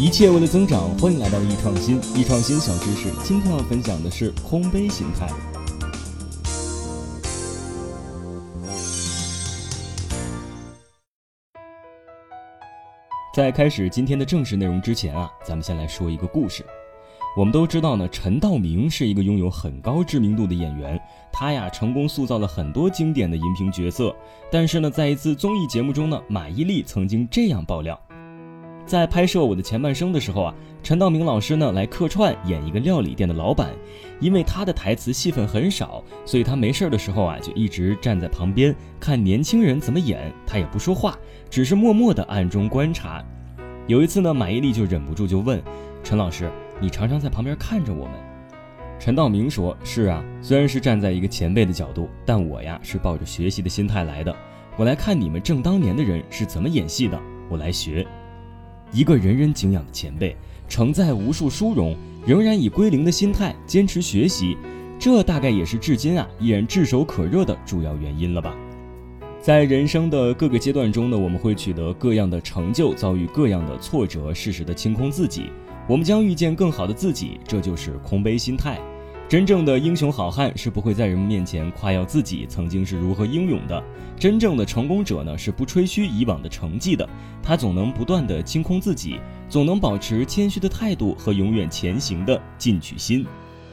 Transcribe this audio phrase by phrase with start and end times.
[0.00, 2.00] 一切为了增长，欢迎来到易创新。
[2.16, 5.28] 易创新小知识，今天要分享的是空杯心态。
[13.34, 16.64] 在开始今天的正式内容之前啊，咱们先来说一个故事。
[17.36, 20.98] 我们都知道呢，陈道明是一个拥有很高知名度的演员，
[21.30, 24.16] 他呀成功塑造了很多经典的荧屏角色。
[24.50, 28.00] 但是呢，在一次综艺节目中呢，马伊琍曾经这样爆料：
[28.90, 33.70] 在拍摄《我的前半生》的时候啊，陈道明老师呢来客串演一个料理店的老板，
[34.18, 41.16] 因为他的台词戏份很少，所以他没事的时候啊就一直站在旁边看年轻人怎么演，他也不说话，
[41.48, 43.24] 只是默默的暗中观察。
[43.86, 45.62] 有一次呢，马伊琍就忍不住就问
[46.02, 46.50] 陈老师。
[46.80, 48.14] 你常常在旁边看着我们，
[48.98, 54.34] 陈道明说：“是啊，虽然是站在一个前辈的角度，但我呀是抱着学习的心态来的。
[54.76, 57.16] 我来看你们正当年的人是怎么演戏的，
[57.48, 58.04] 我来学。
[58.92, 60.36] 一个人人敬仰的前辈，
[60.68, 61.96] 承载无数殊荣，
[62.26, 64.56] 仍然以归零的心态坚持学习，
[64.98, 68.54] 这大概也是至今啊依然炙手可热的主要原因了吧。
[69.40, 75.50] 在人生的各个阶段中呢，我们会取得各样的成就，遭遇各样的挫折，适时的清空自己。”
[75.88, 78.78] 我们将遇见更好的自己，这就是空杯心态。
[79.30, 83.80] 真正的英雄好汉是不会在人们面前夸耀自己曾经是如何英勇的。
[84.18, 87.08] 真正的成功者呢，是不吹嘘以往的成绩的。
[87.40, 93.24] 他总能不断的清空自己，总能保持谦虚的态度和永远前行的进取心。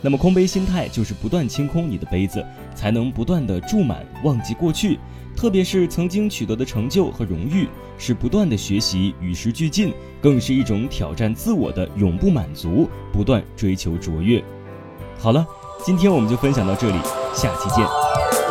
[0.00, 2.42] 那么，空杯心态就是不断清空你的杯子，
[2.74, 4.98] 才能不断的注满，忘记过去。
[5.36, 14.42] 特别是曾经取得的成就和荣誉，是不断的学习与时俱进，更是一种挑战自我的永不满足，不断追求卓越。
[15.20, 15.46] 好了，
[15.84, 16.98] 今天我们就分享到这里，
[17.34, 18.41] 下期见。